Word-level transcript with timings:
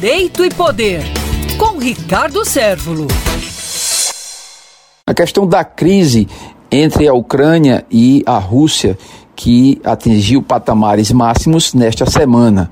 Direito 0.00 0.44
e 0.44 0.48
Poder, 0.48 1.02
com 1.58 1.76
Ricardo 1.76 2.44
Sérvulo. 2.44 3.08
A 5.04 5.12
questão 5.12 5.44
da 5.44 5.64
crise 5.64 6.28
entre 6.70 7.08
a 7.08 7.12
Ucrânia 7.12 7.84
e 7.90 8.22
a 8.24 8.38
Rússia, 8.38 8.96
que 9.34 9.80
atingiu 9.82 10.40
patamares 10.40 11.10
máximos 11.10 11.74
nesta 11.74 12.06
semana. 12.06 12.70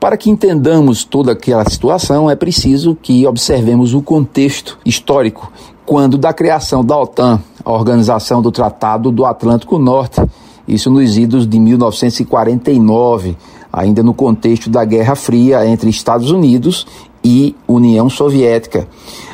Para 0.00 0.16
que 0.16 0.30
entendamos 0.30 1.04
toda 1.04 1.32
aquela 1.32 1.68
situação, 1.68 2.30
é 2.30 2.34
preciso 2.34 2.96
que 2.96 3.26
observemos 3.26 3.92
o 3.92 4.00
contexto 4.00 4.78
histórico 4.86 5.52
quando 5.84 6.16
da 6.16 6.32
criação 6.32 6.82
da 6.82 6.98
OTAN, 6.98 7.42
a 7.62 7.72
Organização 7.72 8.40
do 8.40 8.50
Tratado 8.50 9.12
do 9.12 9.26
Atlântico 9.26 9.78
Norte, 9.78 10.22
isso 10.66 10.90
nos 10.90 11.18
idos 11.18 11.46
de 11.46 11.60
1949, 11.60 13.36
ainda 13.74 14.02
no 14.02 14.14
contexto 14.14 14.70
da 14.70 14.84
Guerra 14.84 15.16
Fria 15.16 15.66
entre 15.66 15.90
Estados 15.90 16.30
Unidos 16.30 16.86
e 17.24 17.56
União 17.66 18.08
Soviética. 18.08 18.86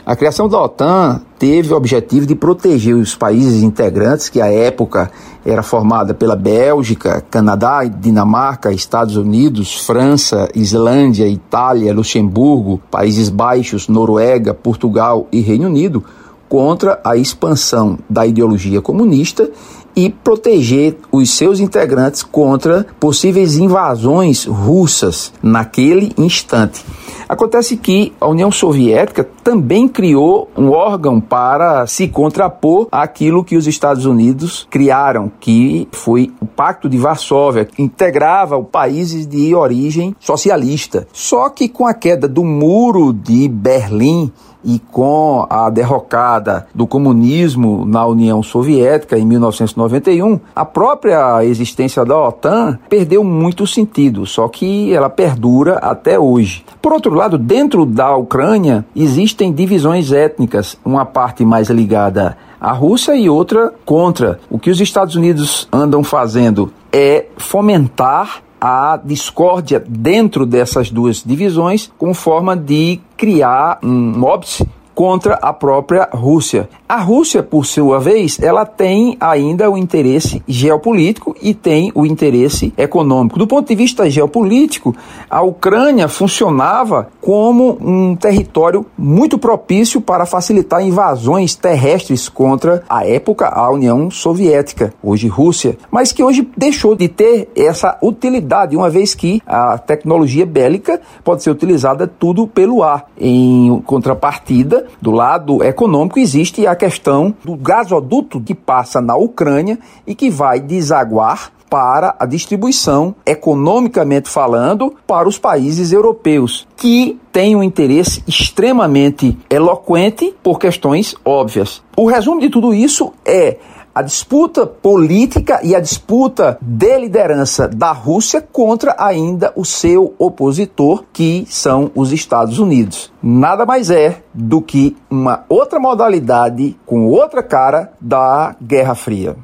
A 0.07 0.17
criação 0.17 0.49
da 0.49 0.63
OTAN 0.63 1.21
teve 1.39 1.73
o 1.73 1.77
objetivo 1.77 2.25
de 2.25 2.35
proteger 2.35 2.95
os 2.95 3.15
países 3.15 3.63
integrantes, 3.63 4.29
que 4.29 4.41
à 4.41 4.47
época 4.47 5.11
era 5.45 5.63
formada 5.63 6.15
pela 6.15 6.37
Bélgica, 6.37 7.23
Canadá, 7.31 7.85
Dinamarca, 7.85 8.73
Estados 8.73 9.17
Unidos, 9.17 9.75
França, 9.85 10.49
Islândia, 10.55 11.29
Itália, 11.29 11.93
Luxemburgo, 11.93 12.81
Países 12.91 13.29
Baixos, 13.29 13.89
Noruega, 13.89 14.55
Portugal 14.55 15.27
e 15.33 15.41
Reino 15.41 15.67
Unido, 15.67 16.05
contra 16.49 17.01
a 17.05 17.17
expansão 17.17 17.99
da 18.09 18.27
ideologia 18.27 18.81
comunista 18.81 19.49
e 19.95 20.11
proteger 20.11 20.97
os 21.11 21.31
seus 21.31 21.61
integrantes 21.61 22.23
contra 22.23 22.87
possíveis 22.99 23.57
invasões 23.57 24.45
russas 24.45 25.33
naquele 25.43 26.13
instante. 26.17 26.85
Acontece 27.29 27.77
que 27.77 28.13
a 28.21 28.27
União 28.27 28.51
Soviética 28.51 29.23
também 29.45 29.87
criou 29.87 30.51
um 30.57 30.71
órgão 30.71 31.21
para 31.21 31.87
se 31.87 32.09
contrapor 32.09 32.89
àquilo 32.91 33.45
que 33.45 33.57
os 33.57 33.69
Estados 33.69 34.05
Unidos 34.05 34.67
criaram, 34.69 35.31
que 35.39 35.87
foi 35.93 36.33
o 36.41 36.47
Pacto 36.47 36.89
de 36.89 36.99
Varsóvia, 36.99 37.65
que 37.65 37.83
integrava 37.83 38.61
países 38.63 39.29
de 39.29 39.55
origem 39.55 40.15
socialista. 40.19 41.07
Só 41.13 41.49
que 41.51 41.69
com 41.69 41.87
a 41.87 41.95
queda 41.95 42.27
do 42.27 42.43
Muro 42.43 43.13
de 43.13 43.49
Berlim, 43.49 44.33
e 44.65 44.79
com 44.79 45.47
a 45.49 45.71
derrocada 45.71 46.67
do 46.75 46.87
comunismo 46.87 47.85
na 47.85 48.07
União 48.07 48.43
Soviética 48.43 49.19
em 49.19 49.25
1991, 49.25 50.41
a 50.55 50.65
própria 50.65 51.45
existência 51.45 52.05
da 52.05 52.17
OTAN 52.17 52.79
perdeu 52.89 53.25
muito 53.25 53.67
sentido, 53.67 54.27
só 54.27 54.49
que 54.49 54.93
ela 54.93 55.09
perdura 55.09 55.79
até 55.79 56.19
hoje. 56.19 56.65
Por 56.81 56.93
outro 56.93 57.15
lado, 57.15 57.39
dentro 57.39 57.85
da 57.85 58.17
Ucrânia 58.17 58.85
existem 58.95 59.53
divisões 59.53 60.13
étnicas, 60.13 60.77
uma 60.85 61.05
parte 61.05 61.45
mais 61.45 61.69
ligada 61.69 62.37
à 62.61 62.73
Rússia 62.73 63.15
e 63.17 63.29
outra 63.29 63.73
contra. 63.85 64.39
O 64.51 64.59
que 64.59 64.71
os 64.71 64.81
Estados 64.81 65.17
Unidos 65.17 65.67
andam 65.73 66.05
fazendo 66.05 66.73
é 66.93 67.27
fomentar 67.37 68.43
a 68.61 69.01
discórdia 69.03 69.83
dentro 69.87 70.45
dessas 70.45 70.91
duas 70.91 71.23
divisões, 71.25 71.91
com 71.99 72.13
forma 72.13 72.57
de 72.57 73.01
criar 73.17 73.79
um 73.83 74.23
óbice 74.23 74.69
contra 75.01 75.37
a 75.37 75.51
própria 75.51 76.11
Rússia. 76.13 76.69
A 76.87 76.99
Rússia, 76.99 77.43
por 77.43 77.65
sua 77.65 77.99
vez, 77.99 78.39
ela 78.39 78.67
tem 78.67 79.17
ainda 79.19 79.71
o 79.71 79.79
interesse 79.79 80.43
geopolítico 80.47 81.35
e 81.41 81.55
tem 81.55 81.91
o 81.95 82.05
interesse 82.05 82.75
econômico. 82.77 83.39
Do 83.39 83.47
ponto 83.47 83.67
de 83.67 83.75
vista 83.75 84.11
geopolítico, 84.11 84.95
a 85.31 85.41
Ucrânia 85.41 86.07
funcionava 86.07 87.09
como 87.19 87.79
um 87.81 88.15
território 88.15 88.85
muito 88.99 89.39
propício 89.39 90.03
para 90.03 90.27
facilitar 90.27 90.83
invasões 90.83 91.55
terrestres 91.55 92.29
contra 92.29 92.83
a 92.87 93.07
época 93.07 93.49
a 93.49 93.71
União 93.71 94.11
Soviética, 94.11 94.93
hoje 95.03 95.29
Rússia, 95.29 95.79
mas 95.91 96.13
que 96.13 96.23
hoje 96.23 96.47
deixou 96.55 96.95
de 96.95 97.09
ter 97.09 97.49
essa 97.57 97.97
utilidade, 98.03 98.77
uma 98.77 98.91
vez 98.91 99.15
que 99.15 99.41
a 99.47 99.79
tecnologia 99.79 100.45
bélica 100.45 101.01
pode 101.25 101.43
ser 101.43 101.51
utilizada 101.51 102.07
tudo 102.07 102.47
pelo 102.47 102.83
ar. 102.83 103.07
Em 103.19 103.81
contrapartida, 103.87 104.90
do 105.01 105.11
lado 105.11 105.63
econômico, 105.63 106.19
existe 106.19 106.67
a 106.67 106.75
questão 106.75 107.35
do 107.45 107.57
gasoduto 107.57 108.41
que 108.41 108.55
passa 108.55 109.01
na 109.01 109.17
Ucrânia 109.17 109.79
e 110.07 110.15
que 110.15 110.31
vai 110.31 110.61
desaguar 110.61 111.53
para 111.71 112.17
a 112.19 112.27
distribuição, 112.27 113.15
economicamente 113.25 114.29
falando, 114.29 114.93
para 115.07 115.29
os 115.29 115.39
países 115.39 115.93
europeus, 115.93 116.67
que 116.77 117.19
têm 117.31 117.55
um 117.55 117.63
interesse 117.63 118.25
extremamente 118.27 119.39
eloquente 119.49 120.35
por 120.43 120.59
questões 120.59 121.15
óbvias. 121.25 121.81
O 121.97 122.07
resumo 122.07 122.41
de 122.41 122.51
tudo 122.51 122.75
isso 122.75 123.13
é 123.25 123.57
a 123.95 124.03
disputa 124.03 124.67
política 124.67 125.61
e 125.63 125.75
a 125.75 125.81
disputa 125.81 126.59
de 126.61 126.99
liderança 126.99 127.69
da 127.69 127.93
Rússia 127.93 128.41
contra 128.41 128.95
ainda 128.99 129.53
o 129.57 129.65
seu 129.65 130.15
opositor, 130.19 131.05
que 131.13 131.45
são 131.49 131.91
os 131.95 132.13
Estados 132.13 132.59
Unidos. 132.59 133.13
Nada 133.23 133.67
mais 133.67 133.91
é 133.91 134.23
do 134.33 134.63
que 134.63 134.97
uma 135.11 135.45
outra 135.49 135.79
modalidade 135.79 136.79
com 136.87 137.07
outra 137.07 137.43
cara 137.43 137.93
da 138.01 138.55
Guerra 138.63 138.95
Fria. 138.95 139.37